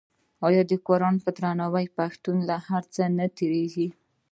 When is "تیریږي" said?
3.37-3.87